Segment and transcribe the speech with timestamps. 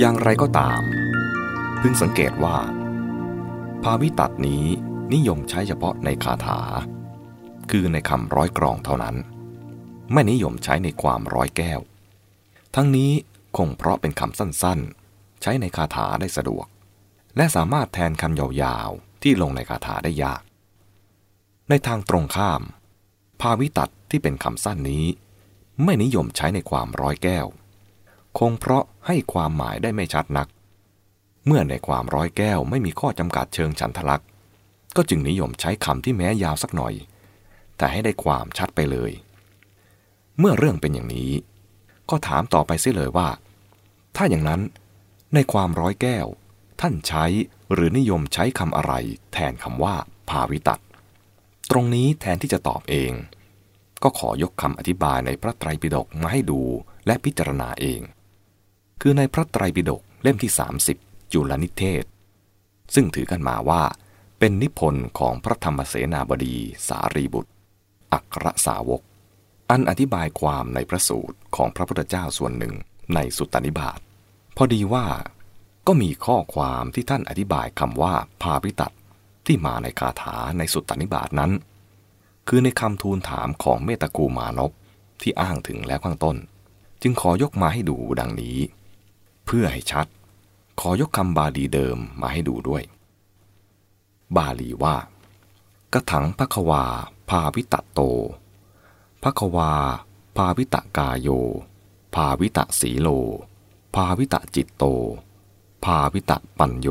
[0.00, 0.82] อย่างไรก็ตาม
[1.80, 2.58] พึงสังเกตว่า
[3.82, 4.64] ภาวิตัดนี้
[5.14, 6.60] นิยมใช้เฉพาะในคาถา
[7.70, 9.16] คือในคำร้อยกรองเท่านั้น
[10.12, 11.80] ไม่นิยมใช้ในความร้อยแก้ว
[12.74, 13.10] ทั้งนี้
[13.56, 16.66] คงเพราะเป็นคำสั้นๆ ใช้ในคาถาได้สะดวก
[17.36, 20.42] และสามารถแทนคำยาวๆ ที่ลงในคาถาได้ยาก
[21.68, 22.62] ในทางตรงข้าม
[23.40, 25.04] ภาวิตัดที่เป็นคำสั้นนี้
[25.84, 27.48] ไม่นิยมใช้ในความร้อยแก้ว
[28.38, 30.48] คงเพราะให้ความหมายได้ไม่ชัดนัก
[31.46, 34.28] เมื่อในความร้อยแก้วไม่มีข้อจำกัดเชิงฉันทลักษณ์
[34.96, 36.94] ก็จึงนิยมใช้คำที่แม้ยาวสักหน่อย
[37.76, 39.12] แต่ให้ได้ความชัดไปเลย
[40.38, 41.32] เมื่อเรื่องเป็นอย่างนี้
[42.10, 43.28] ก็ถามต่อไปเสียเลยว่า
[44.16, 44.60] ถ้าอย่างนั้น
[45.34, 46.26] ในความร้อยแก้ว
[46.80, 47.24] ท่านใช้
[47.72, 48.92] หรือนิยมใช้คำอะไร
[49.32, 49.94] แทนคำว่า
[50.28, 50.80] ภาวิตัด
[51.70, 53.12] ตรงนี้แทนที่จะตอบเอง
[54.02, 56.60] ก็ขอยกคำอธิบายในพระไตรปิฎกมาให้ดู
[57.06, 58.00] และพิจารณาเอง
[59.00, 60.52] คือในพระไตรปิฎกเล่มที่
[60.92, 62.04] 30 จุลนิเทศ
[62.94, 63.82] ซึ่งถือกันมาว่า
[64.38, 66.56] เป็นนิพนธ์ของพระธรรมเสนาบดี
[66.88, 67.52] สารีบุตร
[68.12, 69.00] อัครสาวก
[69.70, 72.74] อันอธิบายความในพระสูตรของพระพุทธเจ้าส่วนหนึ่ง
[73.14, 73.98] ในสุตตนิบาต
[74.56, 75.06] พอดีว่า
[75.86, 78.94] ก็มีข้อความที่ท่านอธิบายคำว่าพาวิตัด
[79.46, 81.52] ที่มาในคาถาในสุตตนิบาตนั้น
[82.48, 84.72] คือในคำทูลถามของเมตกูมานพ
[85.22, 86.36] ที่อ้างถึงแล้วข้างต้น
[87.02, 88.58] จึงขอยกมาให้ดูดังนี้
[89.50, 90.06] เพื่อให้ชัด
[90.80, 92.82] ขอยกคำบาลีเดิมมาให้ดูด้วย
[94.36, 94.96] บาลีว่า
[95.92, 96.84] กระถังพระควา
[97.30, 98.00] ภาวิตะโต
[99.22, 99.72] พระควา
[100.36, 101.28] ภาวิตะกายโย
[102.14, 103.08] ภาวิตะสีโล
[103.94, 104.84] ภาวิตะจิตโต
[105.84, 106.88] ภาวิตะปัญโย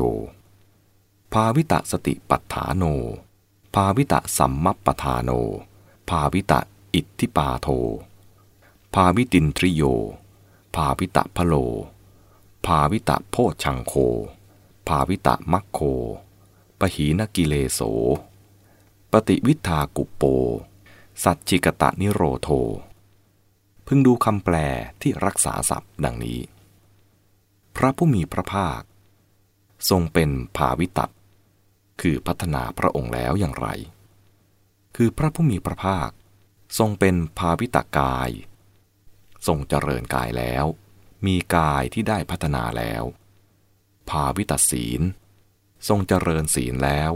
[1.32, 2.84] ภาวิตะสติปัฏฐานโน
[3.74, 5.30] ภาวิตะสัมมัปปทานโน
[6.08, 6.60] ภาวิตะ
[6.94, 7.68] อิทธิปาโท
[8.94, 9.82] ภาวิตินทริโย
[10.74, 11.56] ภาวิตะพโล
[12.66, 13.94] ภาวิตะโพชังโค
[14.88, 15.80] ภาวิตะมัคโค
[16.80, 17.80] ปหีนกิเลโส
[19.12, 20.22] ปฏิวิทากุปโป
[21.24, 22.48] สัจจิกตะนิโรโท
[23.86, 24.56] พึงดูคำแปล
[25.00, 26.40] ที่รักษาศัพท์ดังนี้
[27.76, 28.80] พระผู้มีพระภาค
[29.90, 31.12] ทรงเป็นภาวิตัด
[32.00, 33.68] คือพัฒนาพระองค์แล้วอย่างไร
[34.96, 36.10] คือพระผู้มีพระภาค
[36.78, 38.30] ทรงเป็นภาวิตกาย
[39.46, 40.64] ทรงเจริญกายแล้ว
[41.26, 43.04] มีกายที่ได้พัฒนาแล้ว
[44.10, 45.02] ภาวิตศีล
[45.88, 47.10] ทรงเจริญศีลแล้ว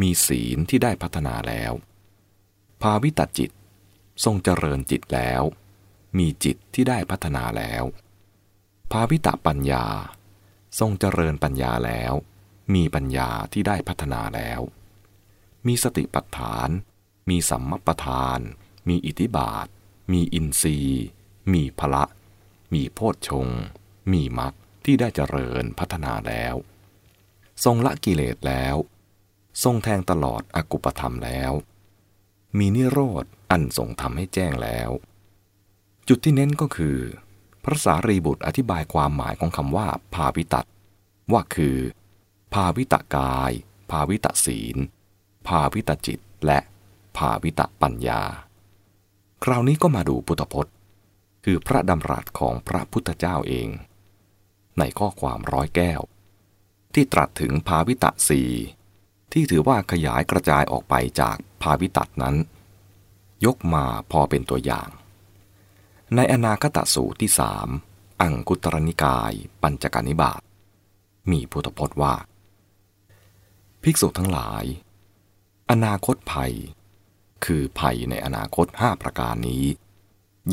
[0.00, 1.72] มีศีลที่ได้พัฒนาแล้ว
[2.82, 3.50] ภาวิตจิต
[4.24, 5.42] ทรงเจริญจิตแล้ว
[6.18, 7.84] มีจิตที่ได้พัฒนาแล้ว
[8.92, 9.86] ภาวิตปัญญา
[10.78, 12.14] ทรงเจริญปัญญาแล้ว
[12.74, 14.60] มีปัญญาที่ได้พัฒนาแล้ว
[15.66, 16.68] มีสติปัฏฐาน
[17.28, 18.40] มีสัมมปทาน
[18.88, 19.66] มีอิทธิบาท
[20.12, 21.04] มีอินทรีย์
[21.52, 22.04] มีพละ
[22.74, 23.48] มีโพชฌง
[24.12, 24.54] มีมรรค
[24.84, 26.54] ที่ได้เจริญพัฒนาแล้ว
[27.64, 28.76] ทรงละกิเลสแล้ว
[29.62, 31.52] ทรงแทงตลอดอกุปธรรมแล้ว
[32.58, 34.90] มีนิโรธอันทรงทำให้แจ้งแล้ว
[36.08, 36.98] จุดที่เน้นก็คือ
[37.64, 40.66] พระสารีบุตรอธิบายความหมายของคำว่า ภาวิตัด
[41.32, 41.78] ว่าคือ
[42.54, 43.52] ภาวิตกาย
[43.90, 44.76] ภาวิตศีล
[45.46, 46.58] ภาวิตจิตและ
[47.16, 48.22] ภาวิตปัญญา
[49.44, 50.74] คราวนี้ก็มาดูพุทธพจน์
[51.44, 53.68] คือพระดำรัสของพระพุทธเจ้าเอง
[54.78, 56.00] ในข้อความร้อยแก้ว
[56.94, 58.42] ที่ตรัสถึงภาวิตะสี
[59.32, 62.36] ที่ถือว่าขยายกระจายออกไปจากภาวิตัดนั้น
[63.44, 64.88] ยกมาพอเป็นตัวอย่าง
[66.16, 67.68] ในอนาคตสูตรที่สาม
[68.20, 70.40] อังคุตรนิกาย ปัญจกานิบาต
[71.30, 72.14] มีพุทธพจน์ว่า
[73.82, 74.64] ภิกษุทั้งหลาย
[75.70, 76.52] อนาคตภัย
[77.44, 79.64] คือภัยในอนาคตห้าประการนี้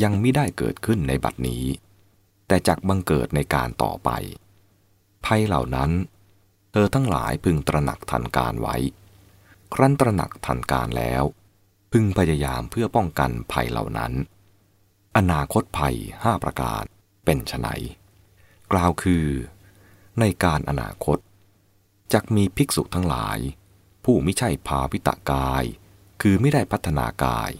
[0.02, 1.64] ยังไม่ได้เกิดขึ้นในบัดนี้
[2.46, 4.10] แต่จักบังเกิดในการต่อไป
[5.24, 5.90] ภัยเหล่านั้น
[6.72, 8.76] เธอทั้งหลายพึงตระหนักทันการไว้
[9.74, 11.24] ครั้นตระหนักทันการแล้ว
[11.92, 14.12] พึงพยายามเพื่อป้องกันภัยเหล่านั้น
[15.16, 16.82] อนาคตภัยห้าประการ
[17.24, 17.68] เป็นไน
[18.72, 19.26] กล่าวคือ
[20.20, 21.18] ในการอนาคต
[22.12, 23.38] จักมีภิกษุทั้งหลาย
[24.04, 25.64] ผู้ไม่ใช่ภาวิตกาย
[26.22, 27.50] คือไม่ได้พัฒนากาย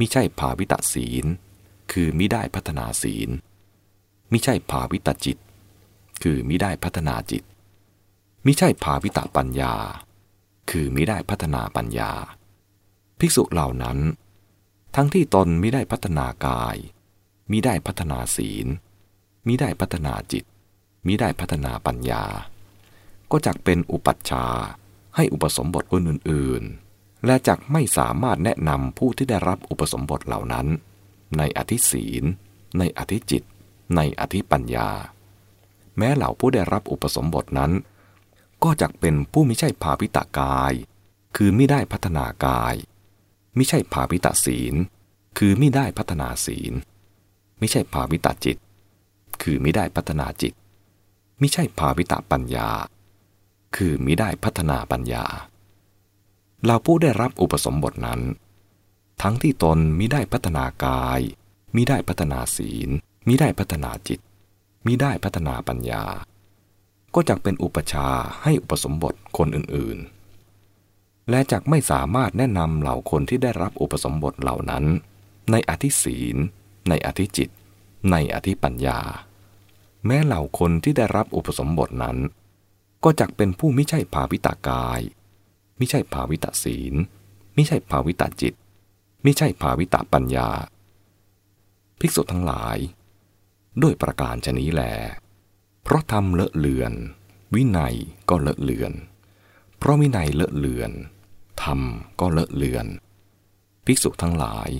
[0.00, 1.24] ม่ใช่ภาวิตศีล
[1.92, 3.30] คือม่ได้พัฒนาศีล
[4.32, 5.38] ม่ใช่ภาวิตจิต
[6.22, 7.42] คือม่ได้พัฒนาจิต
[8.46, 9.74] มิใช่ภาวิตาปัญญา
[10.70, 12.12] คือมิได้พัฒนาปัญญา
[13.18, 13.98] ภิกษุเหล่านั้น
[14.96, 16.76] ทั้งที่ตนมิได้พัฒนากาย
[17.50, 18.66] มิได้พัฒนาศีล
[19.46, 20.44] มิได้พัฒนาจิต
[21.06, 22.24] มิได้พัฒนาปัญญา
[23.30, 24.66] ก็จักเป็นอุปัชฌาย์
[25.16, 26.89] ให้อุปสมบทคนอื่นๆ
[27.26, 30.66] และจักไม่สามารถแนะนำผู้ที่ได้รับอุปสมบทเหล่านั้น
[31.36, 32.24] ในอธิศีล
[32.78, 33.42] ในอธิจิต
[33.96, 34.90] ในอธิปัญญา
[35.96, 37.72] แม้เหล่าผู้ได้รับอุปสมบทนั้น
[38.62, 40.72] ก็จักเป็นผู้ไม่ใช่ภาวิตากาย
[41.36, 42.74] คือไม่ได้พัฒนากาย
[43.56, 44.74] ไม่ใช่ภาวิตาศีล
[45.38, 46.72] คือไม่ได้พัฒนาศีล
[47.58, 48.56] ไม่ใช่ภาวิตาจิต
[49.42, 50.52] คือไม่ได้พัฒนาจิต
[51.38, 52.68] ไม่ใช่ภาวิตาปัญญา
[53.76, 55.24] คือไม่ได้พัฒนาปัญญา
[56.64, 58.20] เราผู้ได้รับอุปสมบทนั้น
[59.22, 61.20] ทั้งที่ตนมิได้พัฒนากาย
[61.74, 62.90] มิได้พัฒนาศีล
[63.26, 64.20] มิได้พัฒนาจิต
[64.86, 66.04] มิได้พัฒนาปัญญา
[67.14, 68.08] ก็จักเป็นอุปชา
[68.42, 74.84] ให้อุปสมบทคนอื่นๆ และจักไม่สามารถแนะนำเหล่าคนที่ได้รับอุปสมบทเหล่านั้น
[75.50, 76.36] ในอธิศีล
[76.88, 77.50] ในอธิจิต
[78.10, 79.00] ในอธิปัญญา
[80.06, 82.18] แม้เหล่าคนที่ได้รับอุปสมบทนั้น
[83.04, 85.00] ก็จักเป็นผู้ไม่ใช่ภาวิตากาย
[85.80, 86.94] ไม่ใช่ภาวิตาศีล
[87.54, 88.54] ไม่ใช่ภาวิตาจิต
[89.22, 90.48] ไม่ใช่ภาวิตาปัญญา
[92.00, 92.76] ภิกษุทั้งหลาย
[93.82, 94.82] ด้วยประการชนี้แล
[95.82, 96.92] เพราะทำเลอะเลือน
[97.54, 97.94] วินัย
[98.28, 98.92] ก็เลอะเลือน
[99.78, 100.90] เพราะวินัยเลอะเลือน
[101.62, 101.80] ธรรม
[102.20, 102.86] ก็เลอะเลือน
[103.84, 104.70] ภิกษุทั้งหลาย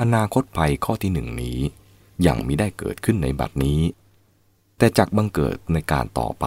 [0.00, 1.58] อนาคตภัยข้อที่หนึ่งนี้
[2.26, 3.80] ยังมิได้เกิดขึ้นในบัดนี้
[4.78, 6.46] แต่จักบังเกิดในการต่อไป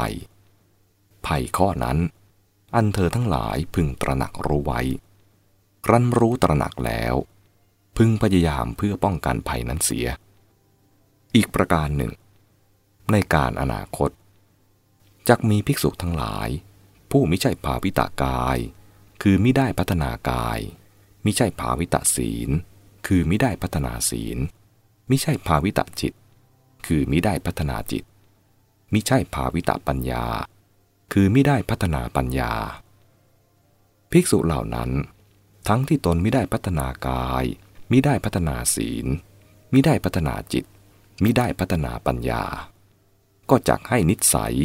[1.26, 1.98] ภัยข้อนั้น
[2.76, 4.82] อันเธอทั้งหลายพึงตระหนักรู้ไว้
[5.86, 7.16] ครั้นรู้ตระหนักแล้ว
[7.98, 10.08] พึงพยายามเพื่อป้องกันภัยนั้นเสีย
[11.36, 12.12] อีกประการหนึ่ง
[13.12, 14.10] ในการอนาคต
[15.28, 16.50] จักมีภิกษุทั้งหลาย
[17.12, 18.58] ผู้ไม่ใช่ภาวิตากาย
[19.22, 20.60] คือมิได้พัฒนากาย
[21.26, 22.50] มิใช่ภาวิตะศีล
[23.08, 24.38] คือมิได้พัฒนาศีล
[25.10, 26.14] มิใช่ภาวิตะจิต
[26.88, 28.04] คือมิได้พัฒนาจิต
[28.94, 30.26] มิใช่ภาวิตะปัญญา
[31.12, 32.54] คือมิได้พัฒนาปัญญา
[34.12, 34.90] ภิกษุเหล่านั้น
[35.68, 37.46] ทั้งที่ตนมิได้พัฒนากาย
[37.92, 39.08] มิได้พัฒนาศีล
[39.74, 40.66] มิได้พัฒนาจิต
[41.24, 42.44] มิได้พัฒนาปัญญา
[43.50, 44.56] ก็จักให้นิสัย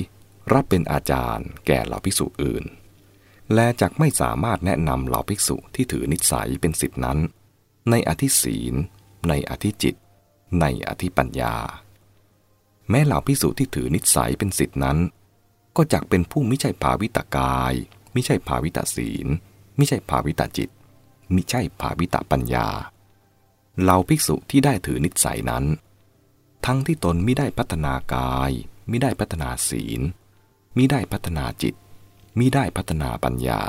[0.52, 2.64] รับเป็นอาจารย์แก่เหล่าภิกษุอื่น
[3.54, 7.18] และจักไม่สามารถแนะนำเหล่าภิกษุที่ถือนิสัยเป็นสิทธินั้น
[7.90, 8.74] ในอธิศีล
[9.28, 9.94] ในอธิจิต
[10.60, 11.56] ในอธิปัญญา
[12.90, 14.98] แม้เหล่าภิกษุที่ถือนิสัยเป็นสิทธินั้น
[15.76, 17.74] ก็จักเป็นผู้ไม่ใช่ภาวิตากาย
[18.12, 19.26] ไม่ใช่ภาวิตาศีล
[19.76, 20.70] ไม่ใช่ภาวิตาจิต
[21.32, 22.68] ไมิใช่ภาวิตาปัญญา
[23.80, 25.64] เหล่าภิกษุที่ได้ถือนิสัยนั้น
[26.66, 28.50] ทั้งที่ตนไม่ได้พัฒนากาย
[28.88, 30.00] ไม่ได้พัฒนาศีล
[30.76, 31.74] มิได้พัฒนาจิต
[32.38, 33.62] มิได้พัฒนาปัญญา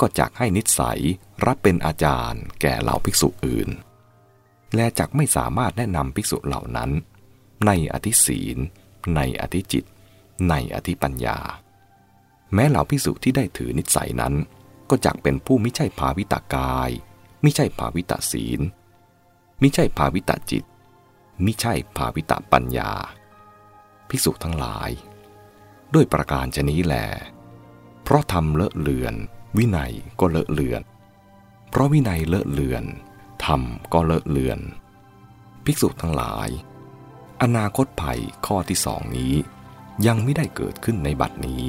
[0.00, 1.00] ก็จักให้นิสัย
[1.46, 3.68] รับเป็นอาจารย์แก่เหล่าภิกษุอื่น
[4.74, 6.90] และจักไม่สามารถแนะนำภิกษุเหล่านั้น
[7.66, 8.58] ในอธิศีล
[9.16, 9.84] ในอธิจิต
[10.48, 11.38] ในอธิปัญญา
[12.54, 14.34] แม้เหล่าภิกษุที่ได้ถือนิสัยนั้น
[14.90, 16.90] ก็จักเป็นผู้ไม่ใช่ภาวิตากาย
[17.42, 18.60] ไม่ใช่ภาวิตาศีล
[19.60, 20.64] ไม่ใช่ภาวิตาจิต
[21.42, 22.92] ไม่ใช่ภาวิตาปัญญา
[24.08, 24.90] ภิกษุทั้งหลาย
[25.94, 26.94] ด้วยประการชนี้แหล
[28.02, 29.14] เพราะทำเลอะเลือน
[29.56, 30.82] วินัยก็เลอะเลือน
[31.70, 32.84] เพราะวินัยเลอะเลือน
[33.44, 33.62] ธรรม
[33.92, 34.58] ก็เลอะเลือน
[35.64, 36.48] ภิกษุทั้งหลาย
[37.42, 39.34] อนาคตภัยข้อที่สองนี้
[40.06, 41.64] ยังไม่ได้เกิดขึ้นในบัดนี้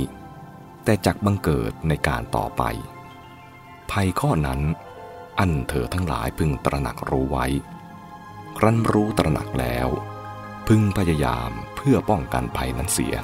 [0.84, 2.64] แต่จักบังเกิดในการต่อไป
[3.92, 4.62] ภัยข้อนั้น
[5.40, 7.46] อันเธอทั้งหลายพึงตระหนักรู้ไว้
[8.58, 9.88] ครั้นรู้ตระหนักแล้ว
[10.68, 13.16] พึงพยายามเพื่อป้องกันภัยนั้นเสีย